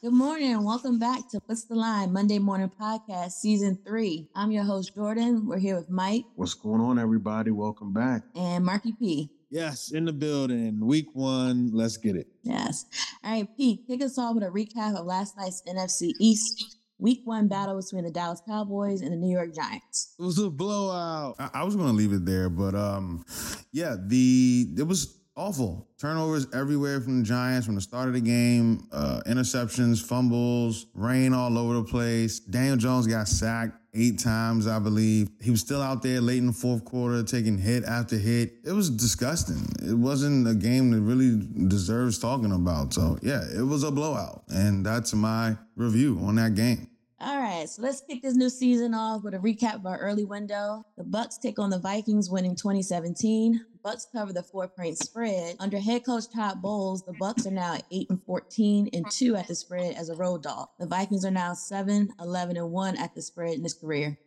[0.00, 4.28] Good morning and welcome back to What's the Line Monday Morning Podcast, Season 3.
[4.32, 5.48] I'm your host, Jordan.
[5.48, 6.22] We're here with Mike.
[6.36, 7.50] What's going on, everybody?
[7.50, 8.22] Welcome back.
[8.36, 9.28] And Marky P.
[9.50, 10.86] Yes, in the building.
[10.86, 11.72] Week one.
[11.72, 12.28] Let's get it.
[12.44, 12.86] Yes.
[13.24, 17.22] All right, Pete, kick us off with a recap of last night's NFC East week
[17.24, 20.14] one battle between the Dallas Cowboys and the New York Giants.
[20.18, 21.36] It was a blowout.
[21.38, 23.24] I, I was going to leave it there, but um,
[23.72, 25.86] yeah, the it was awful.
[25.98, 31.32] Turnovers everywhere from the Giants from the start of the game, uh, interceptions, fumbles, rain
[31.32, 32.40] all over the place.
[32.40, 35.30] Daniel Jones got sacked eight times, I believe.
[35.40, 38.54] He was still out there late in the fourth quarter, taking hit after hit.
[38.64, 39.64] It was disgusting.
[39.88, 42.92] It wasn't a game that really deserves talking about.
[42.92, 44.42] So, yeah, it was a blowout.
[44.48, 46.88] And that's my review on that game.
[47.20, 50.24] All right, so let's kick this new season off with a recap of our early
[50.24, 50.84] window.
[50.96, 53.60] The Bucks take on the Vikings, winning 2017.
[53.88, 55.56] Bucks cover the four-point spread.
[55.60, 59.48] Under head coach Todd Bowles, the Bucks are now 8 and 14 and 2 at
[59.48, 60.68] the spread as a road dog.
[60.78, 64.18] The Vikings are now 7, 11 and 1 at the spread in his career.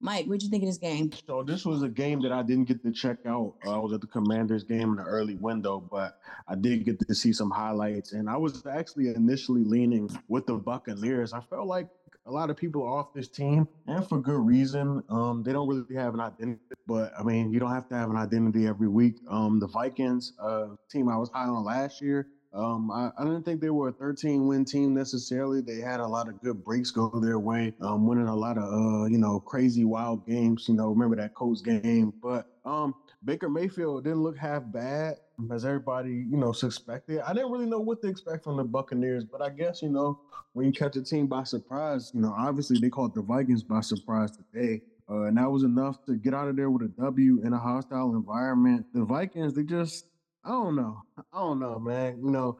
[0.00, 1.12] Mike, what'd you think of this game?
[1.28, 3.54] So this was a game that I didn't get to check out.
[3.64, 6.18] Uh, I was at the Commanders game in the early window, but
[6.48, 10.54] I did get to see some highlights, and I was actually initially leaning with the
[10.54, 11.32] Buccaneers.
[11.32, 11.86] I felt like
[12.26, 15.02] a lot of people are off this team, and for good reason.
[15.08, 18.10] Um, they don't really have an identity, but I mean, you don't have to have
[18.10, 19.16] an identity every week.
[19.28, 23.42] Um, the Vikings, uh, team I was high on last year, um, I, I, didn't
[23.42, 25.60] think they were a 13 win team necessarily.
[25.60, 28.64] They had a lot of good breaks go their way, um, winning a lot of
[28.64, 30.66] uh, you know crazy wild games.
[30.68, 32.94] You know, remember that Colts game, but um,
[33.24, 35.16] Baker Mayfield didn't look half bad
[35.52, 37.20] as everybody you know suspected.
[37.20, 40.20] I didn't really know what to expect from the Buccaneers, but I guess you know
[40.52, 43.80] when you catch a team by surprise, you know obviously they caught the Vikings by
[43.80, 44.82] surprise today.
[45.10, 47.58] Uh, and that was enough to get out of there with a W in a
[47.58, 48.86] hostile environment.
[48.94, 50.06] The Vikings, they just
[50.44, 51.02] I don't know.
[51.18, 52.20] I don't know, man.
[52.22, 52.58] You know,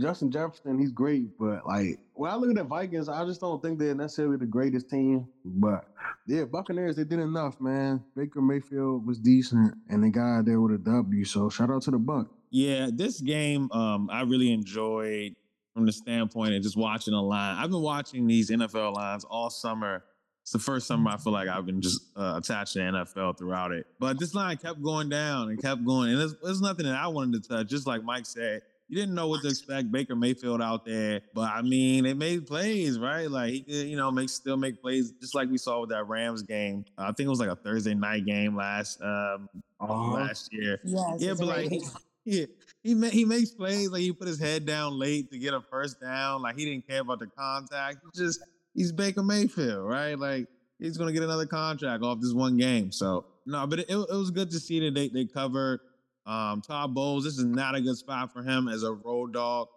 [0.00, 3.62] Justin Jefferson, he's great, but like when I look at the Vikings, I just don't
[3.62, 5.28] think they're necessarily the greatest team.
[5.44, 5.84] But
[6.26, 8.02] yeah, Buccaneers, they did enough, man.
[8.16, 11.24] Baker Mayfield was decent, and they got there with a W.
[11.24, 12.28] So shout out to the Buck.
[12.50, 15.36] Yeah, this game, um, I really enjoyed
[15.74, 17.56] from the standpoint of just watching a line.
[17.58, 20.02] I've been watching these NFL lines all summer
[20.42, 23.72] it's the first summer I feel like I've been just uh, attached to NFL throughout
[23.72, 23.86] it.
[23.98, 26.10] But this line kept going down and kept going.
[26.10, 27.68] And there's, there's nothing that I wanted to touch.
[27.68, 29.92] Just like Mike said, you didn't know what to expect.
[29.92, 33.30] Baker Mayfield out there, but I mean, they made plays, right?
[33.30, 36.08] Like he could, you know, make still make plays, just like we saw with that
[36.08, 36.84] Rams game.
[36.98, 40.12] Uh, I think it was like a Thursday night game last um uh-huh.
[40.12, 40.80] last year.
[40.82, 41.84] Yes, yeah, but like he,
[42.24, 42.46] yeah,
[42.82, 45.60] he ma- he makes plays like he put his head down late to get a
[45.60, 46.42] first down.
[46.42, 47.98] Like he didn't care about the contact.
[48.02, 48.40] He just
[48.74, 50.18] he's Baker Mayfield, right?
[50.18, 50.48] Like
[50.80, 52.90] he's going to get another contract off this one game.
[52.90, 55.78] So no, but it, it, was good to see that they they covered.
[56.26, 59.68] Um, Todd Bowles, this is not a good spot for him as a road dog.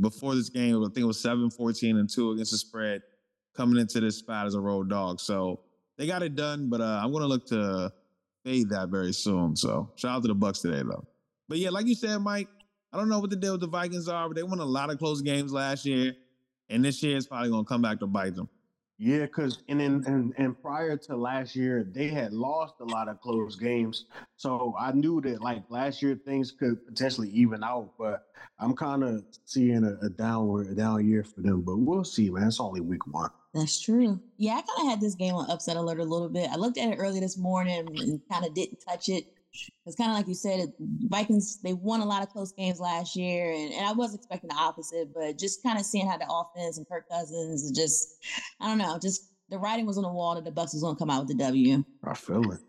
[0.00, 3.02] Before this game, I think it was 7 14 and 2 against the spread
[3.56, 5.20] coming into this spot as a road dog.
[5.20, 5.60] So
[5.96, 7.92] they got it done, but uh, I'm going to look to
[8.44, 9.56] fade that very soon.
[9.56, 11.04] So shout out to the Bucks today, though.
[11.48, 12.48] But yeah, like you said, Mike,
[12.92, 14.90] I don't know what the deal with the Vikings are, but they won a lot
[14.90, 16.14] of close games last year.
[16.70, 18.48] And this year is probably going to come back to bite them.
[19.04, 23.06] Yeah, because and, in, and and prior to last year, they had lost a lot
[23.06, 24.06] of close games.
[24.36, 28.28] So I knew that like last year things could potentially even out, but
[28.58, 31.60] I'm kind of seeing a, a downward a down year for them.
[31.60, 32.46] But we'll see, man.
[32.46, 33.28] It's only week one.
[33.52, 34.18] That's true.
[34.38, 36.48] Yeah, I kind of had this game on upset alert a little bit.
[36.50, 39.26] I looked at it early this morning and kind of didn't touch it
[39.86, 43.16] it's kind of like you said, Vikings, they won a lot of close games last
[43.16, 46.28] year, and, and I was expecting the opposite, but just kind of seeing how the
[46.28, 48.16] offense and Kirk Cousins, just,
[48.60, 50.96] I don't know, just the writing was on the wall that the Bucks was going
[50.96, 51.84] to come out with the W.
[52.04, 52.60] I feel it.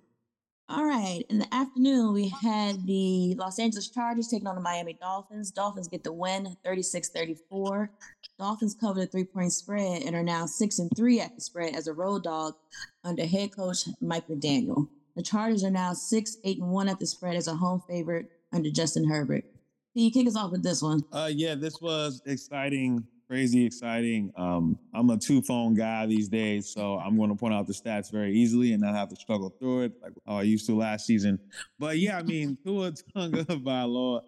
[0.68, 1.24] All right.
[1.30, 5.52] In the afternoon, we had the Los Angeles Chargers taking on the Miami Dolphins.
[5.52, 7.92] Dolphins get the win 36 34.
[8.40, 11.76] Dolphins cover the three point spread and are now 6 and 3 at the spread
[11.76, 12.56] as a road dog
[13.04, 14.88] under head coach Mike McDaniel.
[15.16, 18.30] The Chargers are now six, eight, and one at the spread as a home favorite
[18.52, 19.46] under Justin Herbert.
[19.94, 21.04] Can you kick us off with this one?
[21.14, 24.34] Uh, yeah, this was exciting, crazy exciting.
[24.36, 27.74] Um, I'm a two phone guy these days, so I'm going to point out the
[27.74, 30.76] stats very easily and not have to struggle through it like how I used to
[30.76, 31.40] last season.
[31.80, 34.24] But yeah, I mean, Tua Tonga by Lord.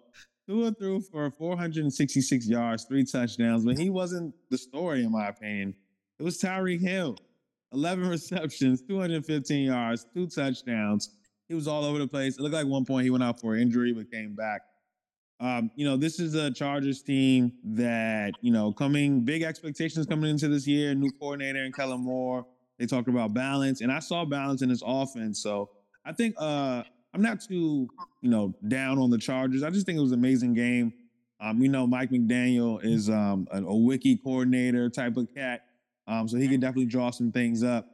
[0.48, 5.74] Tua threw for 466 yards, three touchdowns, but he wasn't the story in my opinion.
[6.18, 7.18] It was Tyreek Hill.
[7.72, 11.10] 11 receptions, 215 yards, two touchdowns.
[11.48, 12.36] He was all over the place.
[12.36, 14.62] It looked like one point he went out for injury, but came back.
[15.40, 20.30] Um, you know, this is a Chargers team that, you know, coming big expectations coming
[20.30, 22.44] into this year, new coordinator and Kellen Moore.
[22.78, 25.42] They talked about balance, and I saw balance in this offense.
[25.42, 25.70] So
[26.04, 26.82] I think uh
[27.14, 27.88] I'm not too,
[28.20, 29.62] you know, down on the Chargers.
[29.62, 30.92] I just think it was an amazing game.
[31.40, 35.62] Um, you know, Mike McDaniel is um, a wiki coordinator type of cat,
[36.08, 37.86] um, so he could definitely draw some things up.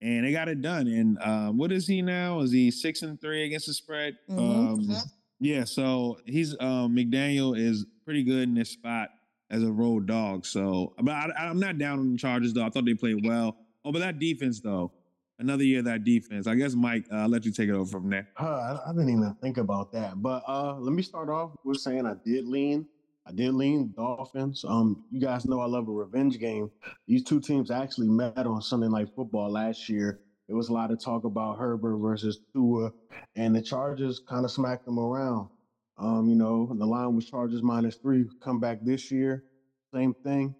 [0.00, 0.86] And they got it done.
[0.86, 2.40] And uh, what is he now?
[2.40, 4.16] Is he six and three against the spread?
[4.30, 4.38] Mhm.
[4.38, 4.96] Um,
[5.40, 9.10] yeah, so he's um, McDaniel is pretty good in this spot
[9.50, 10.46] as a road dog.
[10.46, 12.64] So, but I, I'm not down on the Chargers though.
[12.64, 13.56] I thought they played well.
[13.84, 14.92] Oh, but that defense though,
[15.40, 16.46] another year of that defense.
[16.46, 18.28] I guess Mike, uh, I'll let you take it over from there.
[18.36, 20.20] Huh, I, I didn't even think about that.
[20.22, 22.86] But uh let me start off with saying I did lean.
[23.28, 24.64] I did lean Dolphins.
[24.66, 26.70] Um, you guys know I love a revenge game.
[27.06, 30.20] These two teams actually met on Sunday Night Football last year.
[30.46, 32.90] There was a lot of talk about Herbert versus Tua,
[33.36, 35.50] and the Chargers kind of smacked them around.
[35.98, 38.24] Um, you know, the line was Chargers minus three.
[38.42, 39.44] Come back this year,
[39.92, 40.54] same thing.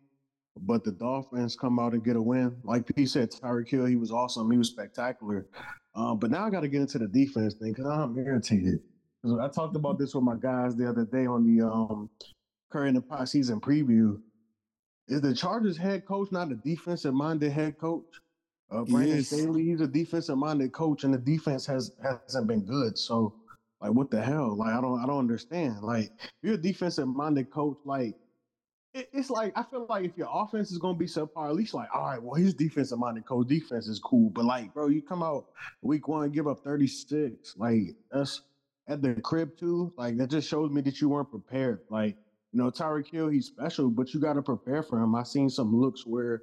[0.61, 2.55] But the Dolphins come out and get a win.
[2.64, 4.50] Like P said, Tyreek Hill, he was awesome.
[4.50, 5.47] He was spectacular.
[5.94, 8.81] Uh, but now I got to get into the defense thing because I'm irritated.
[9.25, 12.11] I talked about this with my guys the other day on the um,
[12.70, 14.20] Curry and the Pie season preview.
[15.09, 18.05] Is the Chargers head coach not a defensive minded head coach?
[18.70, 19.29] Uh, Brandon is.
[19.29, 22.99] Staley, he's a defensive minded coach, and the defense has hasn't been good.
[22.99, 23.35] So,
[23.81, 24.55] like, what the hell?
[24.56, 25.82] Like, I don't I don't understand.
[25.82, 28.15] Like, if you're a defensive minded coach, like
[28.94, 31.73] it, it's like I feel like if your offense is gonna be subpar, at least
[31.75, 34.31] like, all right, well, his defensive minded coach defense is cool.
[34.31, 35.47] But like, bro, you come out
[35.81, 37.55] week one, give up 36.
[37.56, 38.43] Like, that's
[38.88, 39.93] at the crib too.
[39.97, 41.81] Like, that just shows me that you weren't prepared.
[41.91, 42.17] Like,
[42.53, 45.15] you know, Tyreek Hill, he's special, but you gotta prepare for him.
[45.15, 46.43] I seen some looks where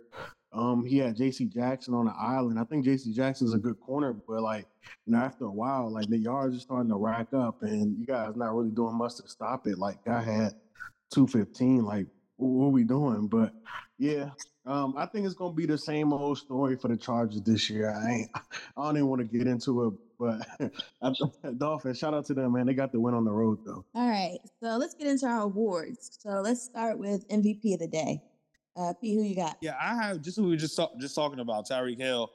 [0.53, 2.59] um he had JC Jackson on the island.
[2.59, 4.67] I think JC Jackson's a good corner, but like,
[5.05, 8.05] you know, after a while, like the yards are starting to rack up and you
[8.05, 9.77] guys not really doing much to stop it.
[9.77, 10.53] Like I had
[11.11, 12.07] 215, like
[12.37, 13.27] what are we doing?
[13.27, 13.53] But
[13.97, 14.29] yeah,
[14.65, 17.91] um, I think it's gonna be the same old story for the Chargers this year.
[17.91, 20.71] I ain't, I don't even want to get into it, but
[21.01, 22.65] I, Dolphins, shout out to them, man.
[22.65, 23.85] They got the win on the road though.
[23.93, 26.17] All right, so let's get into our awards.
[26.19, 28.21] So let's start with MVP of the day.
[28.77, 29.57] Uh, P, who you got?
[29.61, 31.67] Yeah, I have just what we were just talk, just talking about.
[31.67, 32.29] Tyreek Hill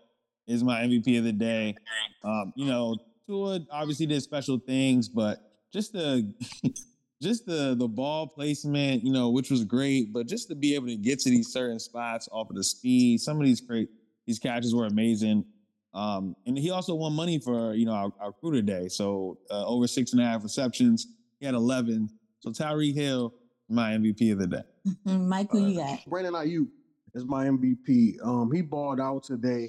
[0.47, 1.77] is my MVP of the day.
[2.25, 2.97] Um, you know,
[3.27, 5.39] Tua obviously did special things, but
[5.73, 6.33] just the
[7.23, 10.87] just the the ball placement, you know, which was great, but just to be able
[10.87, 13.89] to get to these certain spots off of the speed, some of these great
[14.27, 15.45] these catches were amazing.
[15.93, 18.89] Um, and he also won money for you know our, our crew today.
[18.89, 21.07] So uh, over six and a half receptions,
[21.39, 22.09] he had eleven.
[22.41, 23.35] So Tyreek Hill,
[23.69, 24.63] my MVP of the day.
[25.05, 26.05] Mike, who you got?
[26.07, 26.69] Brandon Aiyuk
[27.15, 28.15] is my MVP.
[28.25, 29.69] Um, he balled out today.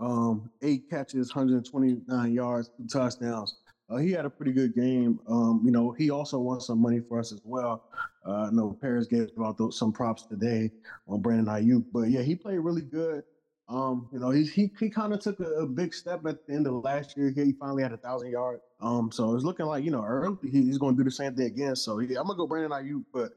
[0.00, 3.56] Um, eight catches, 129 yards, two touchdowns.
[3.90, 5.18] Uh, he had a pretty good game.
[5.28, 7.84] Um, you know, he also won some money for us as well.
[8.26, 10.70] Uh, I know Paris gave out those, some props today
[11.06, 13.22] on Brandon Aiyuk, but yeah, he played really good.
[13.68, 16.54] Um, you know, he he, he kind of took a, a big step at the
[16.54, 17.30] end of last year.
[17.30, 18.62] He finally had a thousand yards.
[18.80, 21.34] Um, so it's looking like you know early he- he's going to do the same
[21.34, 21.76] thing again.
[21.76, 23.32] So yeah, I'm gonna go Brandon Aiyuk, but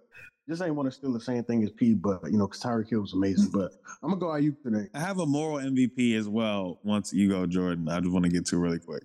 [0.48, 1.94] just ain't want to steal the same thing as P.
[1.94, 3.52] But you know, because Tyreek Hill was amazing.
[3.52, 4.88] But I'm gonna go Aiyuk today.
[4.94, 6.80] I have a moral MVP as well.
[6.84, 9.04] Once you go, Jordan, I just want to get to really quick.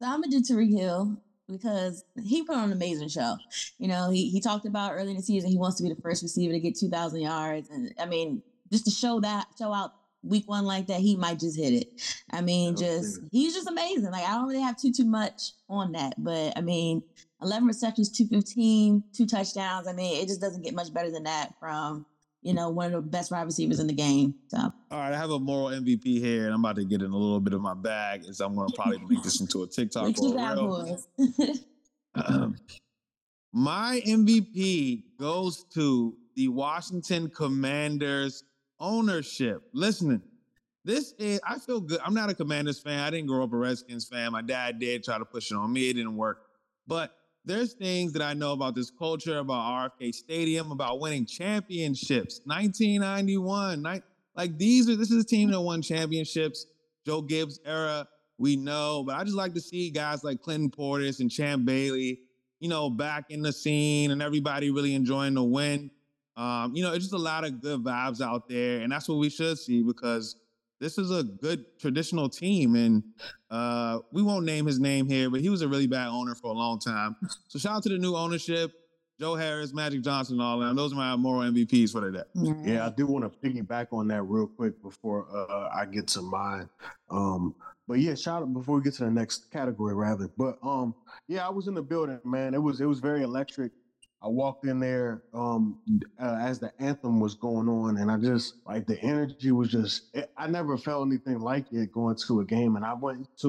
[0.00, 1.16] So I'm gonna do Tyreek Hill
[1.48, 3.36] because he put on an amazing show.
[3.78, 6.00] You know, he he talked about early in the season he wants to be the
[6.00, 9.92] first receiver to get 2,000 yards, and I mean, just to show that show out
[10.22, 12.02] week one like that, he might just hit it.
[12.30, 14.10] I mean, just he's just amazing.
[14.10, 17.02] Like I don't really have too too much on that, but I mean,
[17.42, 19.88] 11 receptions, 215, two touchdowns.
[19.88, 22.06] I mean, it just doesn't get much better than that from
[22.46, 24.36] you know one of the best wide receivers in the game.
[24.46, 27.10] So All right, I have a moral MVP here, and I'm about to get in
[27.10, 29.66] a little bit of my bag, as I'm going to probably make this into a
[29.68, 30.86] TikTok or a got reel.
[30.86, 31.58] for us?
[32.14, 32.56] Um,
[33.52, 38.44] my MVP goes to the Washington Commanders
[38.78, 39.64] ownership.
[39.74, 40.22] Listening,
[40.84, 41.98] this is, I feel good.
[42.04, 43.00] I'm not a Commanders fan.
[43.00, 44.32] I didn't grow up a Redskins fan.
[44.32, 45.90] My dad did try to push it on me.
[45.90, 46.42] It didn't work.
[46.86, 47.12] But
[47.46, 52.40] there's things that I know about this culture, about RFK Stadium, about winning championships.
[52.44, 54.02] 1991, ni-
[54.34, 56.66] like these are, this is a team that won championships.
[57.06, 61.20] Joe Gibbs era, we know, but I just like to see guys like Clinton Portis
[61.20, 62.18] and Champ Bailey,
[62.58, 65.90] you know, back in the scene and everybody really enjoying the win.
[66.36, 69.18] Um, you know, it's just a lot of good vibes out there, and that's what
[69.18, 70.36] we should see because
[70.80, 72.74] this is a good traditional team.
[72.74, 73.02] And
[73.50, 76.48] uh, we won't name his name here, but he was a really bad owner for
[76.48, 77.16] a long time.
[77.48, 78.72] So shout out to the new ownership,
[79.18, 80.76] Joe Harris, Magic Johnson, and all them.
[80.76, 82.24] Those are my moral MVPs for the day.
[82.70, 86.22] Yeah, I do want to piggyback on that real quick before uh, I get to
[86.22, 86.68] mine.
[87.10, 87.54] Um,
[87.88, 90.28] but yeah, shout out before we get to the next category, rather.
[90.36, 90.94] But um,
[91.28, 92.52] yeah, I was in the building, man.
[92.52, 93.72] It was it was very electric.
[94.26, 95.78] I walked in there um,
[96.20, 100.02] uh, as the anthem was going on, and I just like the energy was just.
[100.14, 103.48] It, I never felt anything like it going to a game, and I went to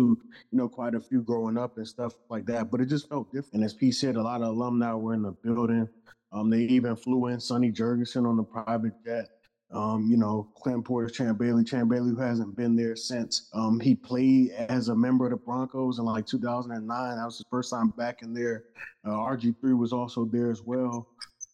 [0.52, 2.70] you know quite a few growing up and stuff like that.
[2.70, 3.56] But it just felt different.
[3.56, 5.90] And as P said, a lot of alumni were in the building.
[6.32, 9.30] Um, they even flew in Sonny Jurgensen on the private jet.
[9.72, 13.50] Um, you know, Clint Portis, Champ Bailey, Champ Bailey, who hasn't been there since.
[13.54, 16.88] Um, he played as a member of the Broncos in like 2009.
[17.18, 18.64] That was his first time back in there.
[19.06, 21.10] Uh, RG3 was also there as well.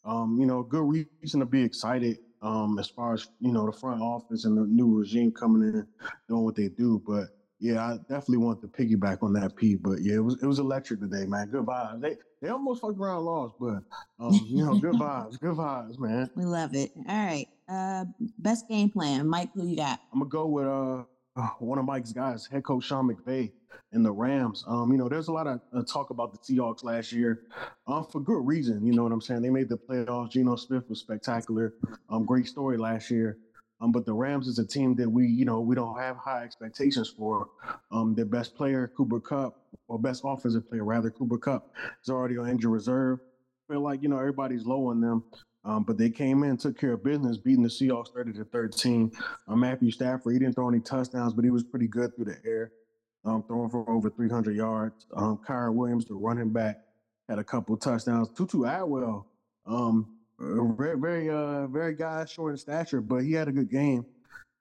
[0.05, 3.71] Um, you know, good reason to be excited um, as far as, you know, the
[3.71, 5.87] front office and the new regime coming in,
[6.27, 7.01] doing what they do.
[7.07, 7.29] But
[7.59, 9.75] yeah, I definitely want to piggyback on that P.
[9.75, 11.47] But yeah, it was it was electric today, man.
[11.47, 12.01] Good vibes.
[12.01, 13.83] They they almost fucked around lost, but
[14.19, 16.29] um, you know, good vibes, good vibes, man.
[16.35, 16.91] We love it.
[16.97, 17.47] All right.
[17.67, 18.05] Uh
[18.37, 19.27] best game plan.
[19.27, 19.99] Mike, who you got?
[20.11, 21.03] I'm gonna go with uh
[21.59, 23.51] one of Mike's guys, head coach Sean McVay
[23.91, 24.63] and the Rams.
[24.67, 27.43] Um, you know, there's a lot of uh, talk about the Seahawks last year,
[27.87, 28.85] um, for good reason.
[28.85, 29.41] You know what I'm saying?
[29.41, 30.31] They made the playoffs.
[30.31, 31.73] Geno Smith was spectacular.
[32.09, 33.37] Um, great story last year.
[33.81, 36.43] Um, but the Rams is a team that we, you know, we don't have high
[36.43, 37.49] expectations for.
[37.91, 42.37] Um, their best player, Cooper Kupp, or best offensive player rather, Cooper Kupp, is already
[42.37, 43.19] on injury reserve.
[43.69, 45.23] Feel like you know everybody's low on them.
[45.65, 49.11] Um, but they came in, took care of business, beating the Seahawks 30 to 13.
[49.47, 52.37] Uh, Matthew Stafford, he didn't throw any touchdowns, but he was pretty good through the
[52.45, 52.71] air,
[53.23, 55.05] um, throwing for over 300 yards.
[55.15, 56.81] Um, Kyren Williams, the running back,
[57.29, 58.29] had a couple touchdowns.
[58.35, 59.25] Tutu Atwell,
[59.65, 64.05] um, very, very, uh, very guy short in stature, but he had a good game.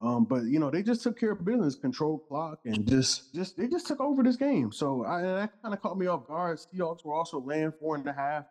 [0.00, 3.56] Um, but you know, they just took care of business, control clock, and just, just
[3.56, 4.72] they just took over this game.
[4.72, 6.58] So I, that kind of caught me off guard.
[6.58, 8.44] Seahawks were also laying four and a half.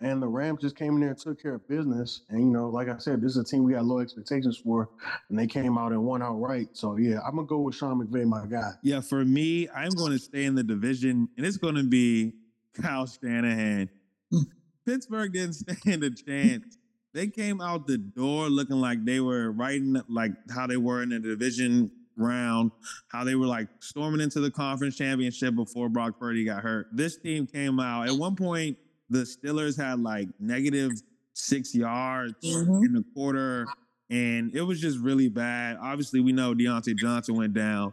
[0.00, 2.22] And the Rams just came in there and took care of business.
[2.28, 4.90] And, you know, like I said, this is a team we got low expectations for,
[5.30, 6.68] and they came out and won outright.
[6.72, 8.72] So, yeah, I'm going to go with Sean McVay, my guy.
[8.82, 12.34] Yeah, for me, I'm going to stay in the division, and it's going to be
[12.74, 13.88] Kyle Shanahan.
[14.86, 16.76] Pittsburgh didn't stand a chance.
[17.14, 21.08] They came out the door looking like they were writing, like how they were in
[21.08, 22.70] the division round,
[23.08, 26.88] how they were like storming into the conference championship before Brock Purdy got hurt.
[26.92, 28.76] This team came out at one point
[29.10, 30.92] the Steelers had like negative
[31.32, 32.84] six yards Mhm.
[32.86, 33.66] in the quarter,
[34.10, 35.76] and it was just really bad.
[35.80, 37.92] Obviously, we know Diontae Johnson went down.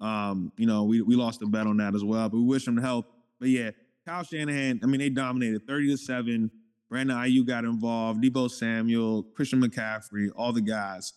[0.00, 2.66] Um, you know, we we lost a bet on that as well, but we wish
[2.66, 3.06] him health.
[3.40, 3.70] But yeah,
[4.06, 6.50] Kyle Shanahan, I mean, they dominated 30 to 7.
[6.88, 11.12] Brandon Aiyuk got involved, Deebo Samuel, Christian McCaffrey, all the guys.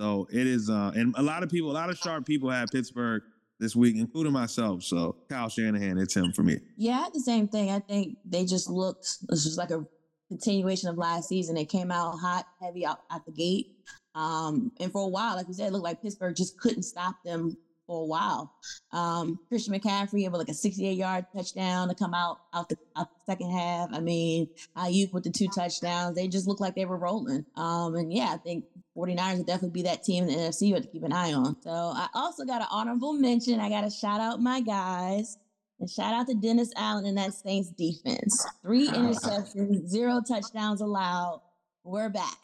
[0.00, 2.68] So it is uh and a lot of people, a lot of sharp people had
[2.72, 3.22] Pittsburgh
[3.62, 4.82] this week, including myself.
[4.82, 6.58] So Kyle Shanahan, it's him for me.
[6.76, 7.70] Yeah, I had the same thing.
[7.70, 9.18] I think they just looked.
[9.28, 9.86] This was like a
[10.28, 11.54] continuation of last season.
[11.54, 13.76] They came out hot, heavy out at the gate,
[14.14, 17.16] um, and for a while, like we said, it looked like Pittsburgh just couldn't stop
[17.24, 18.52] them for a while.
[18.92, 23.08] Um, Christian McCaffrey with like a 68 yard touchdown to come out out the, out
[23.10, 23.90] the second half.
[23.92, 26.16] I mean, Aiyuk with the two touchdowns.
[26.16, 27.44] They just looked like they were rolling.
[27.56, 28.64] Um, and yeah, I think
[28.96, 31.32] 49ers would definitely be that team in the NFC you have to keep an eye
[31.32, 31.60] on.
[31.62, 33.60] So I also got an honorable mention.
[33.60, 35.38] I got to shout out my guys.
[35.80, 38.46] And shout out to Dennis Allen and that Saints defense.
[38.62, 41.42] Three interceptions, zero touchdowns allowed.
[41.82, 42.38] We're back.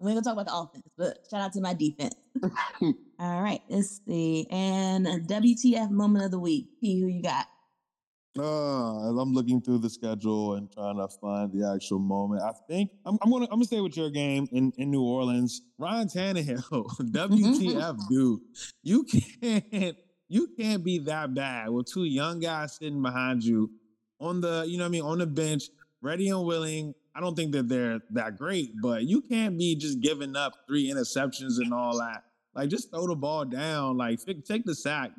[0.00, 2.14] We're gonna talk about the offense, but shout out to my defense.
[3.24, 4.46] All right, let's see.
[4.50, 6.68] And a WTF moment of the week.
[6.78, 7.46] P, who you got?
[8.38, 12.90] Uh, I'm looking through the schedule and trying to find the actual moment, I think
[13.06, 15.62] I'm, I'm gonna I'm gonna stay with your game in, in New Orleans.
[15.78, 16.64] Ryan Tannehill,
[17.00, 18.40] WTF, dude,
[18.82, 19.04] you
[19.40, 19.96] can't
[20.28, 23.70] you can't be that bad with two young guys sitting behind you
[24.20, 25.62] on the you know what I mean on the bench,
[26.02, 26.92] ready and willing.
[27.16, 30.92] I don't think that they're that great, but you can't be just giving up three
[30.92, 32.24] interceptions and all that.
[32.54, 33.96] Like, just throw the ball down.
[33.96, 35.12] Like, fi- take the sack.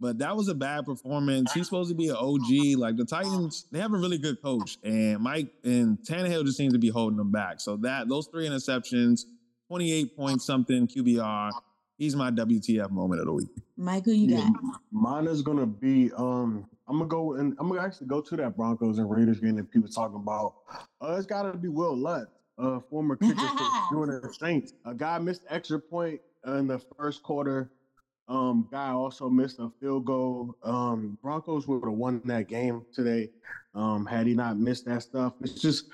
[0.00, 1.52] But that was a bad performance.
[1.52, 2.78] He's supposed to be an OG.
[2.78, 6.72] Like the Titans, they have a really good coach, and Mike and Tannehill just seems
[6.72, 7.60] to be holding them back.
[7.60, 9.26] So that those three interceptions,
[9.68, 11.52] twenty-eight point something QBR.
[11.98, 13.50] He's my WTF moment of the week.
[13.76, 14.80] Michael, who you Yeah, got?
[14.90, 18.56] Mine is gonna be um I'm gonna go and I'm gonna actually go to that
[18.56, 20.54] Broncos and Raiders game that people talking about.
[21.00, 22.26] Uh it's gotta be Wil Lutz,
[22.58, 24.72] uh former kicker for doing the Saints.
[24.84, 27.70] A guy missed extra point in the first quarter.
[28.28, 30.56] Um guy also missed a field goal.
[30.62, 33.30] Um Broncos would have won that game today.
[33.74, 35.34] Um had he not missed that stuff.
[35.40, 35.86] It's just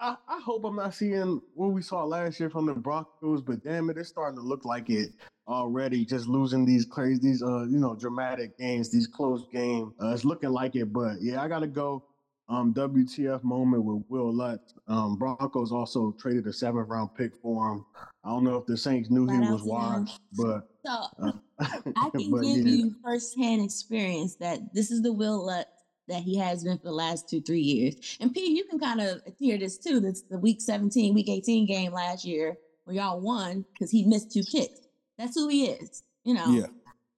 [0.00, 3.64] I, I hope I'm not seeing what we saw last year from the Broncos, but
[3.64, 5.10] damn it, it's starting to look like it
[5.48, 6.04] already.
[6.04, 9.92] Just losing these crazy, these uh, you know, dramatic games, these close games.
[10.00, 12.04] Uh, it's looking like it, but yeah, I gotta go.
[12.50, 14.72] Um, WTF moment with Wil Lutz.
[14.86, 17.84] Um, Broncos also traded a seventh round pick for him.
[18.24, 22.10] I don't know if the Saints knew he Shout was washed, but So uh, I
[22.10, 22.74] can but give yeah.
[22.74, 25.68] you firsthand experience that this is the Wil Lutz
[26.08, 28.16] that he has been for the last two, three years.
[28.18, 30.00] And P, you can kind of hear this too.
[30.00, 34.32] That's the week 17, week 18 game last year where y'all won because he missed
[34.32, 34.80] two kicks.
[35.18, 36.02] That's who he is.
[36.24, 36.66] You know, Yeah.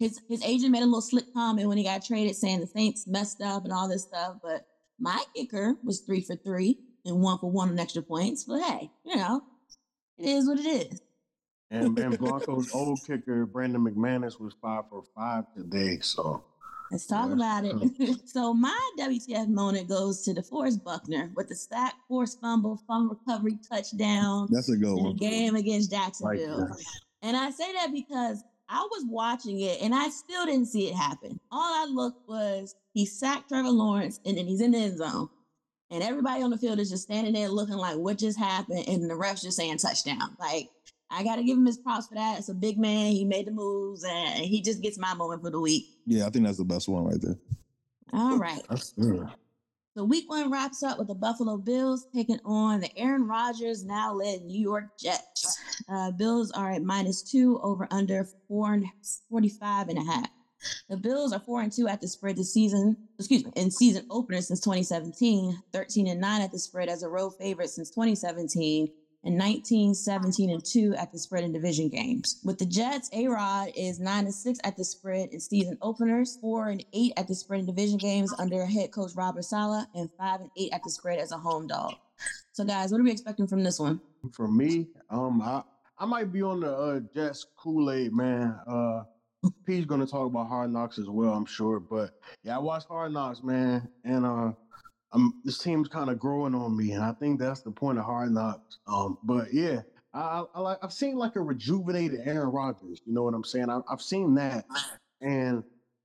[0.01, 3.07] his his agent made a little slick comment when he got traded saying the Saints
[3.07, 4.39] messed up and all this stuff.
[4.43, 4.67] But
[5.01, 6.79] my kicker was three for three.
[7.07, 8.45] and one for one on extra points.
[8.45, 9.43] But hey, you know,
[10.19, 11.01] it is what it is.
[11.71, 15.99] And, and Broncos old kicker Brandon McManus was five for five today.
[16.01, 16.45] So
[16.91, 17.35] Let's talk Yeah.
[17.35, 18.19] about it.
[18.29, 23.17] so my WTF moment goes to the DeForest Buckner with the sack, forced fumble, fumble
[23.25, 25.15] recovery, touchdown That's a good one.
[25.17, 26.67] game against Jacksonville.
[26.67, 26.85] that.
[27.23, 30.95] And I say that because I was watching it and I still didn't see it
[30.95, 31.41] happen.
[31.51, 35.29] All I looked was he sacked Trevor Lawrence and then he's in the end zone.
[35.91, 39.11] And everybody on the field is just standing there looking like what just happened, and
[39.11, 40.37] the refs just saying touchdown.
[40.39, 40.71] Like
[41.11, 42.39] I gotta give him his props for that.
[42.39, 43.11] It's a big man.
[43.11, 45.87] He made the moves, and he just gets my moment for the week.
[46.07, 47.37] Yeah, I think that's the best one right there.
[48.13, 48.63] All right.
[48.69, 49.29] That's good.
[49.97, 54.15] So week one wraps up with the Buffalo Bills taking on the Aaron Rodgers now
[54.15, 55.59] led New York Jets.
[55.89, 58.87] Uh, Bills are at minus two over under four and
[59.29, 60.29] 45 and a half.
[60.89, 64.07] The Bills are four and two at the spread this season, excuse me, in season
[64.11, 68.89] opener since 2017, 13 and nine at the spread as a road favorite since 2017,
[69.25, 72.41] and 19, 17 and two at the spread in division games.
[72.45, 76.39] With the Jets, A Rod is nine and six at the spread in season openers,
[76.41, 80.11] four and eight at the spread in division games under head coach Robert Saleh, and
[80.19, 81.95] five and eight at the spread as a home dog.
[82.53, 84.01] So, guys, what are we expecting from this one?
[84.33, 85.63] For me, um, I
[85.99, 88.59] I might be on the uh, Jets Kool Aid man.
[88.67, 89.05] Uh,
[89.67, 91.81] P's gonna talk about Hard Knocks as well, I'm sure.
[91.81, 94.53] But yeah, I watched Hard Knocks, man, and uh,
[95.13, 98.05] um, this team's kind of growing on me, and I think that's the point of
[98.05, 98.79] Hard Knocks.
[98.87, 99.81] Um, but yeah,
[100.15, 103.01] I, I, I've seen like a rejuvenated Aaron Rodgers.
[103.05, 103.71] You know what I'm saying?
[103.71, 104.65] I, I've seen that,
[105.21, 105.65] and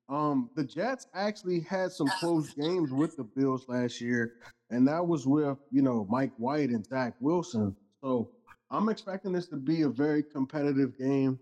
[0.09, 4.33] um, the Jets actually had some close games with the Bills last year,
[4.69, 7.75] and that was with you know Mike White and Zach Wilson.
[8.01, 8.31] So
[8.71, 11.39] I'm expecting this to be a very competitive game.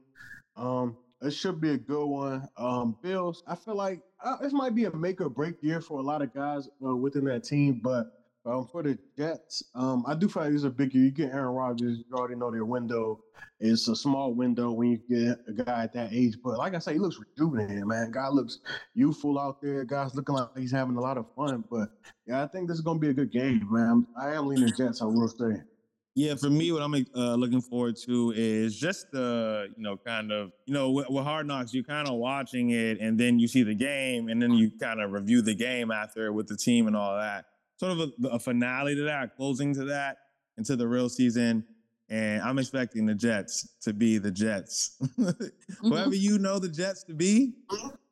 [0.55, 2.47] Um, it should be a good one.
[2.57, 5.99] Um, Bills, I feel like uh, this might be a make or break year for
[5.99, 8.11] a lot of guys uh, within that team, but
[8.45, 11.05] um, for the Jets, um, I do feel like this is a big year.
[11.05, 13.23] You get Aaron Rodgers, you already know their window
[13.61, 16.35] is a small window when you get a guy at that age.
[16.43, 18.11] But like I say, he looks rejuvenated, man.
[18.11, 18.59] Guy looks
[18.93, 19.85] youthful out there.
[19.85, 21.63] Guy's looking like he's having a lot of fun.
[21.71, 21.89] But
[22.27, 24.05] yeah, I think this is gonna be a good game, man.
[24.19, 25.01] I am leaning Jets.
[25.01, 25.61] I will say.
[26.15, 30.31] Yeah, for me, what I'm uh, looking forward to is just the, you know, kind
[30.31, 33.47] of, you know, with, with Hard Knocks, you're kind of watching it and then you
[33.47, 36.85] see the game and then you kind of review the game after with the team
[36.85, 37.45] and all that.
[37.77, 40.17] Sort of a, a finale to that, closing to that,
[40.55, 41.65] into the real season.
[42.09, 45.01] And I'm expecting the Jets to be the Jets.
[45.81, 47.53] Whoever you know the Jets to be,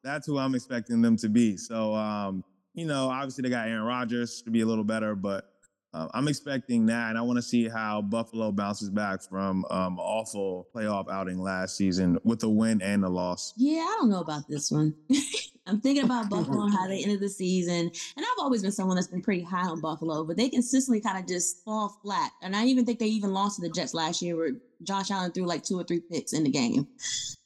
[0.04, 1.56] that's who I'm expecting them to be.
[1.56, 5.51] So, um, you know, obviously they got Aaron Rodgers to be a little better, but
[5.94, 10.00] uh, I'm expecting that, and I want to see how Buffalo bounces back from um,
[10.00, 13.54] awful playoff outing last season with a win and a loss.
[13.58, 14.96] Yeah, I don't know about this one.
[15.68, 17.92] I'm thinking about Buffalo and how they ended the season.
[18.16, 21.18] And I've always been someone that's been pretty high on Buffalo, but they consistently kind
[21.18, 22.32] of just fall flat.
[22.42, 24.52] And I even think they even lost to the Jets last year where
[24.84, 26.88] Josh Allen threw like two or three picks in the game.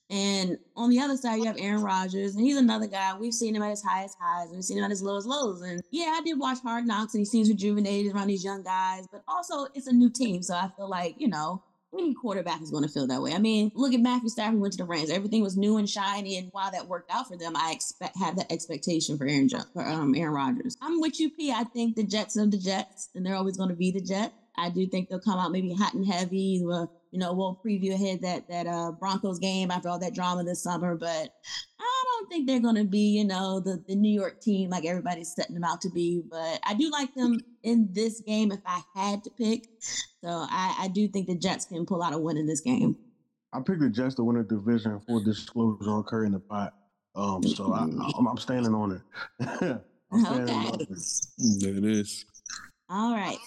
[0.10, 3.18] And on the other side, you have Aaron Rodgers, and he's another guy.
[3.18, 5.62] We've seen him at his highest highs, and we've seen him at his lowest lows.
[5.62, 9.08] And yeah, I did watch Hard Knocks, and he seems rejuvenated around these young guys.
[9.12, 11.63] But also, it's a new team, so I feel like you know
[11.98, 13.34] any quarterback is going to feel that way.
[13.34, 15.10] I mean, look at Matthew Stafford went to the Rams.
[15.10, 18.36] Everything was new and shiny, and while that worked out for them, I expect had
[18.38, 20.78] that expectation for Aaron jo- for um, Aaron Rodgers.
[20.82, 21.52] I'm with you, P.
[21.52, 24.34] I think the Jets are the Jets, and they're always going to be the Jets.
[24.58, 26.62] I do think they'll come out maybe hot and heavy.
[26.63, 30.43] Well, you know, we'll preview ahead that that uh, Broncos game after all that drama
[30.43, 31.30] this summer, but
[31.80, 34.84] I don't think they're going to be, you know, the the New York team like
[34.84, 36.21] everybody's setting them out to be.
[36.30, 39.63] But I do like them in this game if I had to pick.
[40.21, 42.97] So I, I do think the Jets can pull out a win in this game.
[43.54, 46.73] I picked the Jets to win the division for disclosure on Curry in the pot.
[47.15, 49.01] Um, so I, I'm, I'm standing on it.
[50.12, 50.67] I'm standing Okay.
[50.69, 50.89] on it.
[51.62, 52.25] There it is.
[52.88, 53.39] All right,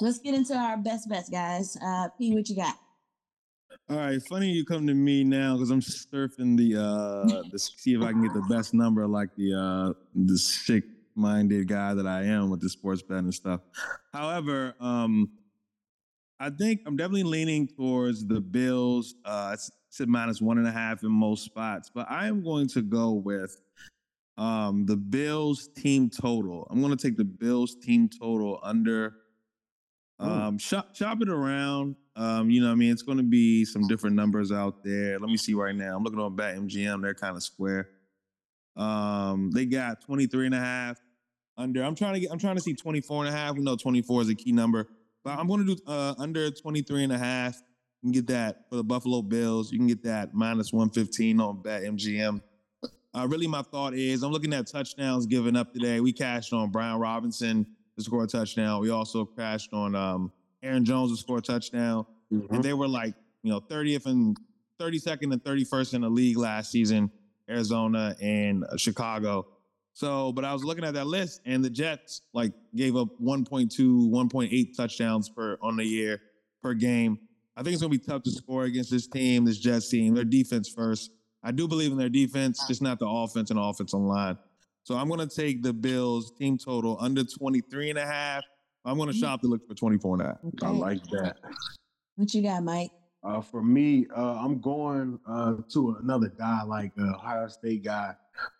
[0.00, 1.76] let's get into our best bets, guys.
[1.84, 2.76] Uh, P, what you got?
[3.90, 7.92] All right, funny you come to me now because I'm surfing the uh to see
[7.92, 12.06] if I can get the best number like the uh the sick minded guy that
[12.06, 13.60] I am with the sports bet and stuff.
[14.14, 15.28] However, um
[16.40, 19.16] I think I'm definitely leaning towards the Bills.
[19.22, 22.42] Uh it's, it's at minus one and a half in most spots, but I am
[22.42, 23.60] going to go with
[24.38, 26.66] um the Bills team total.
[26.70, 29.14] I'm gonna take the Bills team total under
[30.18, 31.96] um, shop shop it around.
[32.16, 35.18] Um, you know, I mean, it's going to be some different numbers out there.
[35.18, 35.96] Let me see right now.
[35.96, 37.02] I'm looking on BetMGM.
[37.02, 37.88] They're kind of square.
[38.76, 41.00] Um, they got 23 and a half
[41.56, 41.82] under.
[41.82, 42.30] I'm trying to get.
[42.30, 43.54] I'm trying to see 24 and a half.
[43.54, 44.88] We know 24 is a key number,
[45.24, 47.56] but I'm going to do uh, under 23 and a half.
[48.02, 49.72] You can get that for the Buffalo Bills.
[49.72, 52.40] You can get that minus 115 on BetMGM.
[53.16, 56.00] Uh, really, my thought is I'm looking at touchdowns given up today.
[56.00, 58.80] We cashed on Brian Robinson to score a touchdown.
[58.80, 60.32] We also cashed on um,
[60.64, 62.06] Aaron Jones to score a touchdown.
[62.32, 62.50] Mhm.
[62.50, 64.36] And they were like, you know, 30th and
[64.80, 67.10] 32nd and 31st in the league last season,
[67.48, 69.46] Arizona and uh, Chicago.
[69.92, 74.08] So, but I was looking at that list and the Jets like gave up 1.2,
[74.10, 76.20] 1.8 touchdowns per on the year
[76.62, 77.18] per game.
[77.56, 80.14] I think it's gonna be tough to score against this team, this Jets team.
[80.14, 81.12] Their defense first.
[81.44, 84.36] I do believe in their defense, just not the offense and offense online.
[84.82, 88.42] So I'm gonna take the Bills team total under 23 and a half.
[88.84, 90.38] I'm gonna shop to look for 24 and a half.
[90.62, 91.36] I like that.
[92.16, 92.90] What you got, Mike?
[93.22, 98.14] Uh, for me, uh, I'm going uh, to another guy like uh, Ohio State guy.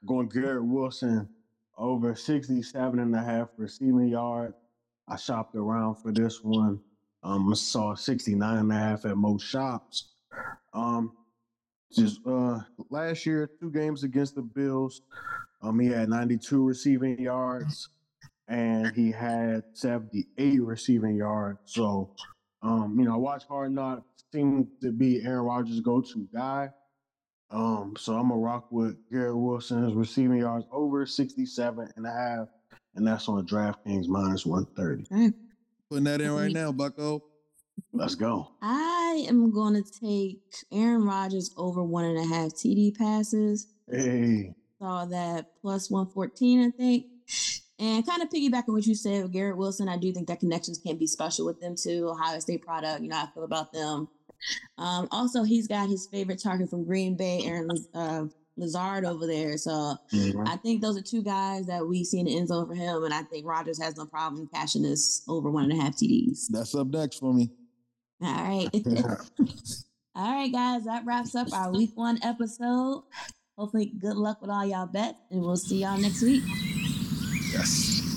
[0.07, 1.29] going Garrett Wilson
[1.77, 4.55] over 67 and a half receiving yards.
[5.07, 6.81] I shopped around for this one.
[7.23, 10.13] Um, I saw 69 and a half at most shops.
[10.73, 11.13] Um,
[11.93, 12.61] just uh,
[12.91, 15.03] last year, two games against the Bills,
[15.63, 17.91] um, he had 92 receiving yards
[18.49, 21.59] and he had 78 receiving yards.
[21.65, 22.15] So,
[22.63, 24.03] um, you know, I watch Hard Knocks
[24.33, 26.71] seem to be Aaron Rodgers' go-to guy.
[27.51, 32.49] Um, so I'm gonna rock with Garrett Wilson's receiving yards over 67 and a half,
[32.97, 35.07] and that's on DraftKings minus 130.
[35.11, 35.35] All right.
[35.91, 37.23] Putting that in right now, Bucko.
[37.93, 38.51] Let's go.
[38.63, 40.41] I am going to take
[40.73, 43.69] Aaron Rodgers over one and a half TD passes.
[43.91, 47.07] Hey, Saw that plus 114, I think.
[47.79, 50.79] And kind of piggybacking what you said with Garrett Wilson, I do think that connections
[50.79, 52.09] can be special with them too.
[52.09, 54.09] Ohio State product, you know how I feel about them.
[54.79, 58.25] Um, also, he's got his favorite target from Green Bay, Aaron uh,
[58.57, 59.57] Lazard over there.
[59.59, 60.47] So Mhm.
[60.47, 63.03] I think those are two guys that we see in the end zone for him.
[63.05, 66.47] And I think Rodgers has no problem cashing this over one and a half TDs.
[66.51, 67.51] That's up next for me.
[68.23, 68.69] All right.
[70.17, 73.03] All right, guys, that wraps up our week one episode.
[73.59, 76.43] Hopefully, good luck with all y'all bets, and we'll see y'all next week.
[77.55, 78.14] Yes.